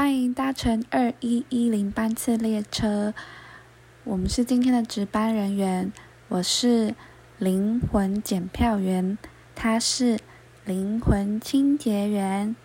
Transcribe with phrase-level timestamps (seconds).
[0.00, 3.12] 欢迎搭乘二一一零班次列车。
[4.04, 5.92] 我们是今天的值班人员，
[6.28, 6.94] 我是
[7.36, 9.18] 灵魂检票员，
[9.54, 10.18] 他是
[10.64, 12.56] 灵魂清洁员。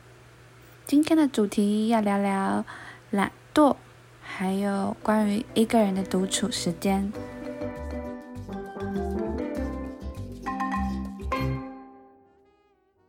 [0.88, 2.64] 今天的主题要聊聊
[3.10, 3.76] 懒惰，
[4.22, 7.12] 还有关于一个人的独处时间。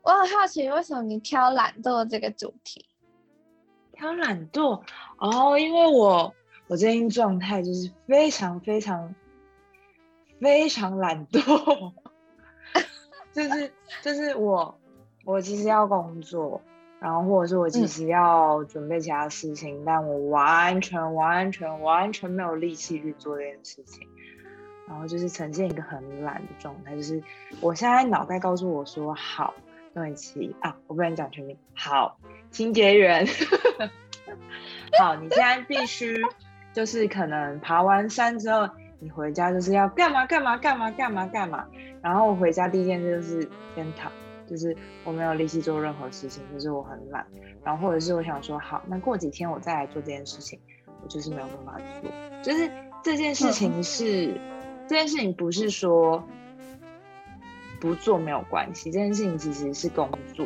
[0.02, 2.84] 我很好奇，为什么你挑懒惰这个主题？
[3.96, 4.82] 挑懒惰。
[5.18, 6.34] 哦，因为我
[6.68, 9.14] 我最近状态就是非常非常
[10.40, 11.92] 非常懒惰，
[13.32, 13.72] 就是
[14.02, 14.78] 就是我
[15.24, 16.60] 我其实要工作，
[17.00, 24.06] 然后或者是我其实要准备其他事情，但我完全完全完全没有力气去做这件事情，
[24.86, 27.22] 然后就是呈现一个很懒的状态，就是
[27.60, 29.54] 我现在脑袋告诉我说好。
[29.96, 31.56] 对不起啊，我不能讲全名。
[31.72, 32.18] 好，
[32.50, 33.26] 清洁员。
[35.00, 36.20] 好，你现在必须
[36.74, 38.68] 就是可能爬完山之后，
[39.00, 41.66] 你回家就是要干嘛干嘛干嘛干嘛干嘛。
[42.02, 44.12] 然后回家第一件事就是先躺，
[44.46, 47.26] 就是我没有力气做任何事情，就是我很懒。
[47.64, 50.60] 然后或者是我想说，好，那过几天我再来做这件事情，
[51.02, 52.10] 我就是没有办法做。
[52.42, 52.70] 就是
[53.02, 54.38] 这件事情是
[54.86, 56.22] 这件事情不是说。
[57.86, 60.44] 不做没有关系，这件事情其实是工作。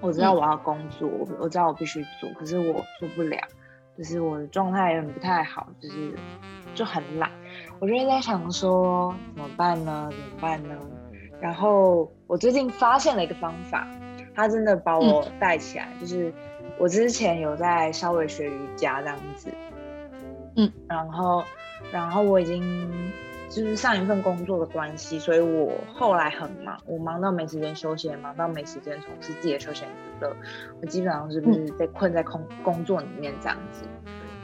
[0.00, 3.36] 我知道我要工作，我我知道我必须做，可是我做不了，
[3.98, 6.14] 就是我的状态有点不太好，就是
[6.72, 7.28] 就很懒。
[7.80, 10.08] 我就在想说怎么办呢？
[10.08, 10.78] 怎么办呢？
[11.40, 13.84] 然后我最近发现了一个方法，
[14.36, 15.88] 它真的把我带起来。
[16.00, 16.32] 就是
[16.78, 19.50] 我之前有在稍微学瑜伽这样子，
[20.54, 21.42] 嗯，然后
[21.90, 22.62] 然后我已经。
[23.50, 30.34] 就是上一份工作的关系，所以我后来很忙，我忙到没时间休息，忙到没时间从事自己的休闲娱乐。
[30.80, 33.82] 我基本上是不是被困在空工作里面这样子？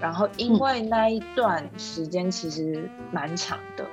[0.01, 3.85] 然后因为那一段时间其实蛮长的，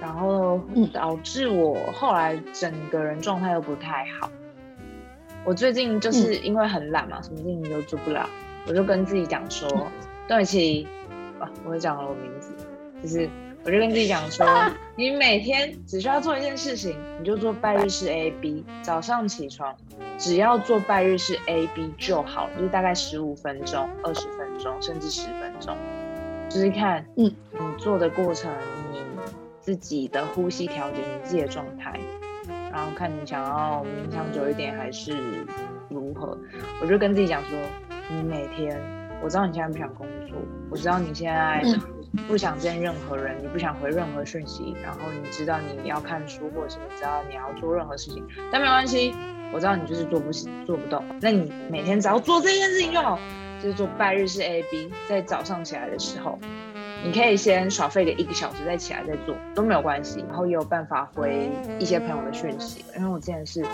[0.00, 0.60] 然后
[0.92, 4.30] 导致我后来整个人状态又不太好。
[5.42, 8.28] 我最近就是因为很懒嘛，什么事情都做不了，
[8.68, 9.66] 我就跟自己讲说，
[10.28, 10.86] 对不起，
[11.38, 12.54] 啊，我讲了我名字，
[13.02, 13.28] 就是。
[13.62, 14.46] 我就跟自己讲说，
[14.96, 18.64] 你每天只需要做一件事情，你就做拜日式 A B。
[18.80, 19.76] 早上起床，
[20.16, 25.76] 只要做拜日式 A B 就好，就是大概十五分钟、二十分钟，甚至十分钟，
[26.48, 28.50] 就是看，嗯，你做的过程，
[28.92, 28.98] 你
[29.60, 32.00] 自己的呼吸调节，你自己的状态，
[32.72, 35.44] 然后看你想要冥想久一点还是
[35.90, 36.34] 如何。
[36.80, 37.58] 我就跟自己讲说，
[38.08, 38.74] 你每天，
[39.22, 40.38] 我知道你现在不想工作，
[40.70, 41.62] 我知道你现在。
[42.26, 49.14] 不想见任何人，你不想回任何讯息，然后你知道你要看书，或者是你知道你要做任何事情，但没关系，
[49.52, 53.18] 我知道你就是做不做不动，那你每天只要做这件事情就好，
[53.62, 56.38] 就是做拜日式 A B，在早上起来的时候，
[57.04, 63.64] 你可以先耍废个一个小时，再起来再做都没有关系，然后也有办法回一些朋友的讯息，因为我之前是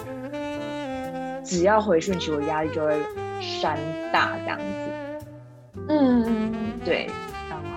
[1.42, 2.94] 只要回讯息，我压力就会
[3.40, 3.78] 山
[4.12, 5.26] 大这样子，
[5.88, 7.08] 嗯，对。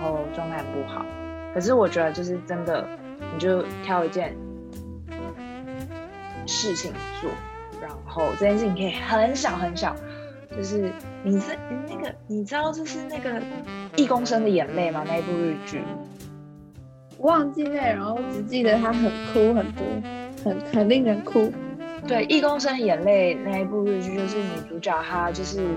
[0.00, 1.04] 然后状态不好，
[1.52, 2.88] 可是我觉得就是真的，
[3.34, 4.34] 你就挑一件
[6.46, 6.90] 事情
[7.20, 7.30] 做，
[7.82, 9.94] 然后这件事情可以很小很小，
[10.56, 10.90] 就是
[11.22, 11.54] 你是
[11.86, 13.42] 那个你知道就是那个
[13.94, 15.04] 一公升的眼泪吗？
[15.06, 15.82] 那一部日剧，
[17.18, 19.84] 忘记内容，只记得他很哭很多，
[20.42, 21.52] 很很令人哭。
[22.06, 25.68] 对，一公升眼泪那一部日剧，就是女主角她就是，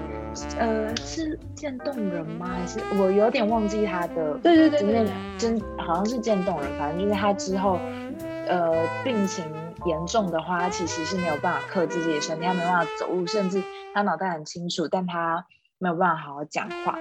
[0.57, 2.49] 呃，是渐冻人吗？
[2.59, 4.33] 还是我有点忘记她的？
[4.41, 7.77] 对对对，真真好像是渐冻人，反正就是她之后，
[8.47, 8.73] 呃，
[9.03, 9.45] 病情
[9.85, 13.61] 严重的话，她其实是没有办法克制自己的身体，她没办法走路，甚至
[13.93, 15.45] 她脑袋很清楚，但她
[15.77, 16.97] 没有办法好好讲话。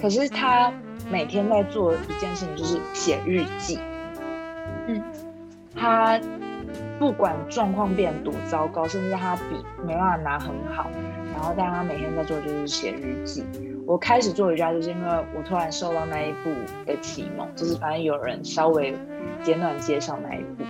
[0.00, 0.72] 可是她
[1.08, 3.78] 每天在做一件事情，就是写日记。
[4.88, 5.02] 嗯，
[5.74, 6.18] 她。
[6.98, 9.42] 不管状况变多糟糕，甚至他笔
[9.86, 10.88] 没办法拿很好，
[11.34, 13.44] 然后但他每天在做就是写日记。
[13.86, 16.50] 我开始做瑜伽就是因为我突然受到那一部
[16.86, 18.96] 的启蒙，就是反正有人稍微
[19.42, 20.64] 简短介绍那一部，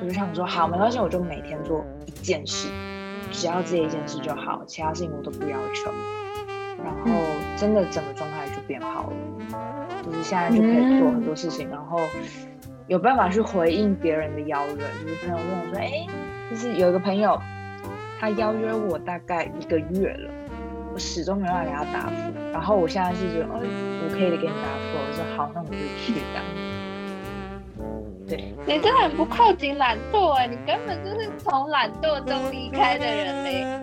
[0.00, 2.68] 我就想说好，没关系，我就每天做一件事，
[3.32, 5.90] 只要这一件事就好，其他事情我都不要求。
[6.82, 7.20] 然后
[7.56, 11.98] 真的整个状态就变好了，就是现在就可以做很多事情，然后。
[12.88, 16.06] 有办法去回应别人的邀约，就是朋友问我说：“哎，
[16.50, 17.38] 就是有一个朋友，
[18.18, 20.30] 他邀约我大概一个月了，
[20.94, 22.32] 我始终没办法给他答复。
[22.50, 24.96] 然后我现在是觉得，哦，我可以给你答复。
[24.96, 26.42] 我说好，那我就去这样。
[28.26, 33.82] 对，你真的很不靠近懒惰哎，你根本就是从懒惰中离开的人嘞。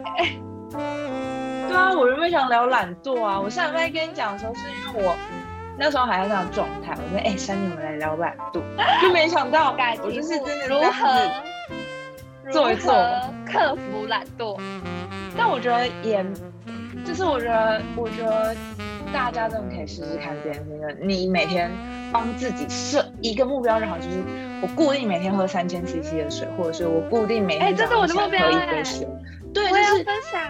[1.70, 1.94] 对啊？
[1.96, 3.40] 我原本想聊懒惰啊。
[3.40, 5.16] 我上礼拜跟你讲的时候，是因为我
[5.78, 8.62] 那时候还在那种状态，我说哎，珊妮，我们来聊懒惰，
[9.02, 12.94] 就没想到我就是真的如何做一做
[13.46, 14.60] 克服懒惰。
[15.38, 16.26] 但我觉得也，
[17.06, 18.56] 就是我觉得，我觉得
[19.12, 21.08] 大家真的可以试试看这件事情。
[21.08, 21.70] 你每天
[22.14, 24.24] 帮自己设一个目标然后，就是
[24.62, 29.06] 我固定每天喝三千 CC 的水，或者是我固定每天哎，这是我的目标喝一杯水。
[29.54, 30.42] 对，我要就是分享。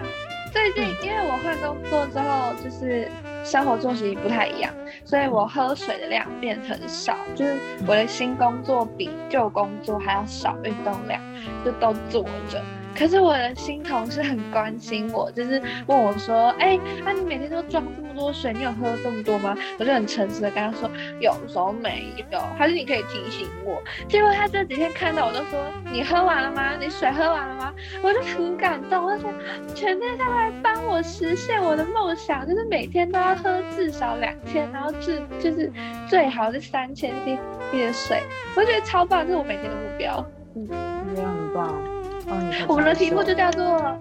[0.52, 3.10] 最近因为我换工作之后，就是
[3.48, 7.56] 生活作息不太一样，所以我喝水的量变很少，就是
[7.86, 11.22] 我的新工作比旧工作还要少运动量，
[11.64, 12.60] 就都坐着。
[12.98, 20.90] 可是我的新同事很关心我，就是问我说：“哎、那、你每天都装这么多水，你有喝这么多吗？”我就很诚实的跟他说
[21.20, 25.60] ：“有时候没有，还是你可以提醒我。”结果他这几天看到我都说
[25.92, 26.76] ：“你喝完了吗？
[26.80, 27.72] 你水喝完了吗？”
[28.02, 35.70] 我就很感动，我就觉得全天下来帮我实现我的梦想，就是每天都要喝至少两千，然后至就是
[36.08, 38.22] 最好是三千 CC 的水，
[38.56, 40.24] 我觉得超棒，这是我每天的目标。
[40.54, 41.95] 我觉得很棒。
[42.68, 43.98] 我们的题目就叫做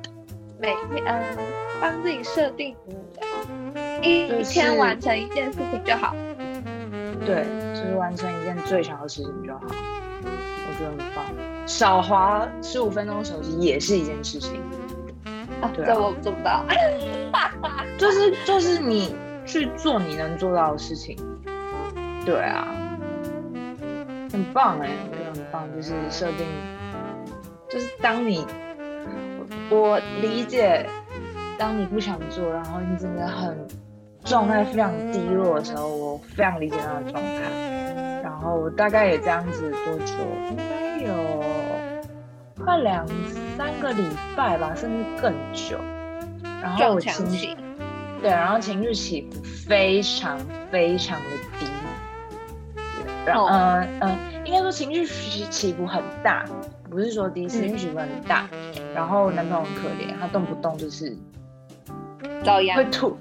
[0.60, 1.38] 每天嗯，
[1.80, 2.76] 帮自己设定
[4.02, 6.16] 一天完成一件事情就好。
[7.26, 7.46] 对，
[7.76, 9.62] 就是完成一件最小的事情就好。
[9.64, 11.26] 我觉得很棒。
[11.68, 14.62] 少滑十五分钟手机也是一件事情，
[15.62, 16.64] 啊，对啊这我做不到。
[17.98, 21.18] 就是就是你去做你能做到的事情。
[22.26, 22.68] 对啊，
[24.32, 26.46] 很棒哎、我觉得很棒，就是设定，
[27.76, 28.46] 就是当你
[29.70, 30.86] 我我理解，
[31.60, 33.68] 当你不想做，然后你真的很
[34.24, 38.22] 状态非常低落的时候，我非常理解那个状态。
[38.24, 40.14] 然后我大概也这样子多久？
[40.52, 41.44] 应该有
[42.64, 43.06] 快两
[43.58, 44.04] 三个礼
[44.38, 45.78] 拜吧，甚至更久。
[46.62, 47.58] 然后我情绪，
[48.22, 50.40] 对，然后情绪起伏非常
[50.72, 51.26] 非常的
[51.60, 51.65] 低，
[53.26, 56.46] 然后哦嗯嗯，应该说情绪起起伏很大，
[56.90, 58.48] 不是说低，情绪起伏很大。
[58.94, 61.16] 然后男朋友很可怜，他动不动就是
[62.44, 62.86] 遭殃会。
[62.86, 63.18] 吐，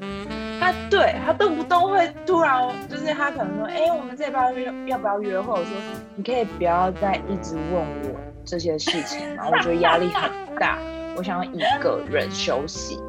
[0.60, 5.52] 他对他动不动会突然就是他可能说，哎、我们这要约要不要约会？
[5.52, 5.72] 我说
[6.14, 10.78] 你可以不要再一直问我这些事情嘛，我觉得压力很大，
[11.16, 13.00] 我想要一个人休息。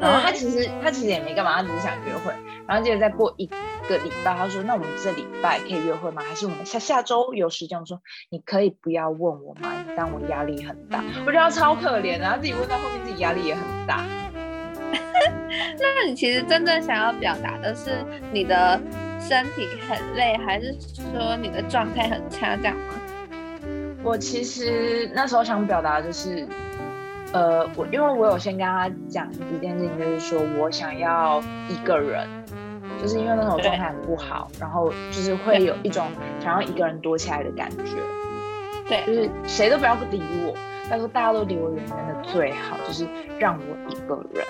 [0.00, 2.32] 然后他其实他其实也没干嘛，他只是想约会。
[2.66, 3.48] 然后接着再过一
[3.88, 6.22] 个礼拜，他说：“那我们这礼拜可以约会吗？
[6.22, 8.00] 还是我们下下周有时间？”我说
[8.30, 9.72] ：“你可以不要问我吗？
[9.86, 14.04] 你当我压力很大。”我觉得他超可怜的，他自己问到后面自己压力也很大。
[15.78, 18.80] 那你其实真正想要表达的是你的
[19.20, 20.74] 身体很累，还是
[21.12, 22.94] 说你的状态很差这样吗？
[24.02, 26.46] 我其实那时候想表达的就是，
[27.32, 32.26] 呃，我因为我有先跟他讲一件事情，就是说我想要一个人，
[33.02, 36.06] 就是因为那时候状态很不好，然后就是会有一种
[36.40, 37.96] 想要一个人躲起来的感觉，
[38.88, 40.54] 对就是谁都不要不理我，
[40.88, 43.04] 但是大家都离我远远的最好，就是
[43.38, 44.46] 让我一个人。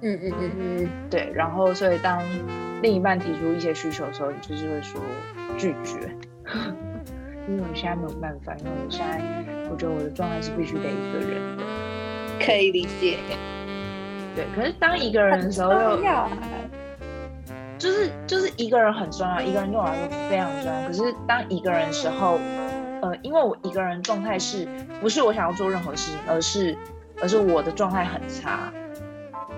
[0.00, 2.22] 嗯嗯嗯嗯，对，然后所以当
[2.80, 5.00] 另一半提出一些需求的时候，你就是会说
[5.58, 6.10] 拒绝，
[7.48, 9.20] 因为我现在没有办法，因为我现在
[9.70, 11.62] 我觉得我的状态是必须得一个人的。
[12.38, 13.18] 可以理解。
[14.34, 15.96] 对，可是当一个人的时候又
[17.78, 20.86] 就是就是一个人很重要，一个人对我来说非常重要。
[20.86, 22.38] 可是当一个人的时候，
[23.02, 24.66] 呃，因为我一个人状态是
[25.00, 26.76] 不是我想要做任何事情，而是
[27.20, 28.72] 而是我的状态很差，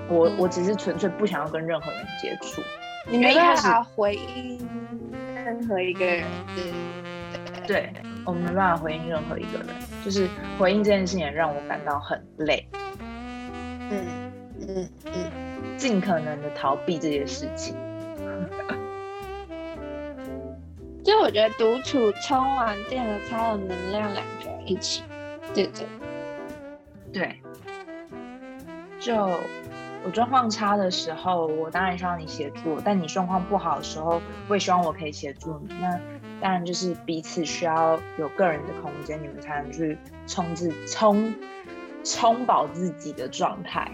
[0.09, 2.63] 我嗯我只是纯粹不想要跟任何人接触。
[3.11, 4.59] 你没办法回应
[5.35, 6.25] 任何一个人。
[7.67, 7.93] 对
[8.25, 9.67] 我没办法回应任何一个人，
[10.03, 10.27] 就是
[10.59, 12.67] 回应这件事情让我感到很累，
[13.91, 14.07] 嗯
[14.61, 17.77] 嗯嗯，尽可能的逃避这些事情。
[21.09, 25.03] 就我觉得独处充完电了才有能量，两个人一起，
[25.55, 25.87] 对对。
[27.11, 27.41] 对，
[29.01, 29.17] 就
[30.05, 35.75] 我状况差的时候，我当然需要你协助；但你状况不好的时候，我也希望我可以协助你。
[35.81, 35.99] 那
[36.43, 39.97] 当然就是彼此需要有个人的空间，你们才能去
[40.27, 41.35] 充自充
[42.05, 43.91] 充饱自己的状态。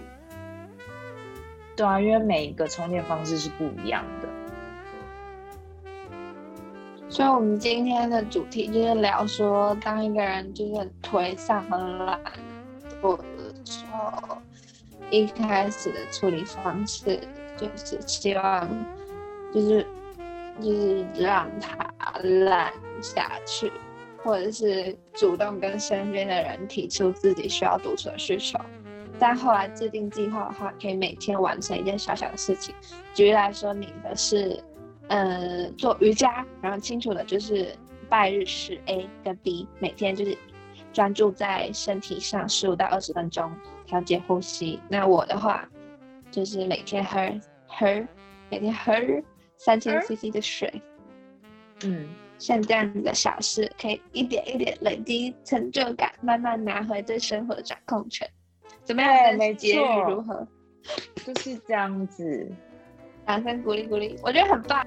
[1.76, 4.23] 对啊，因为每一个充电方式是不一样的。
[7.14, 12.18] 所以，我们今天的主题就是聊说，当一个人就是颓丧、很懒
[13.00, 14.36] 惰的时候，
[15.10, 17.20] 一开始的处理方式
[17.56, 18.68] 就是希望，
[19.54, 19.86] 就是
[20.60, 23.70] 就是让他懒下去，
[24.24, 28.58] 或者是主动跟身边的人提出自己需要独处的需求。
[29.20, 32.74] 但后来制定计划的话，可以每天完成一件小小的事情。
[33.14, 34.60] 举例来说，你的是，
[35.08, 37.74] 呃，做瑜伽，然后清楚的就是
[38.08, 40.36] 拜日式 A 跟 B，每天就是
[40.92, 43.52] 专注在身体上十五到二十分钟，
[43.86, 44.80] 调节呼吸。
[44.88, 45.68] 那我的话，
[46.30, 47.20] 就是每天喝
[47.66, 47.86] 喝，
[48.50, 48.92] 每天喝
[49.56, 50.82] 三千 CC 的水。
[51.84, 52.08] 嗯，
[52.38, 58.28] 像这样子的小事，可以一点一点累积成就感，慢慢拿回对生活的掌控权。
[58.84, 59.36] 怎么样？
[59.36, 60.46] 对没错如何？
[61.24, 62.50] 就是这样子。
[63.26, 64.86] 掌声鼓励鼓励，我觉得很棒。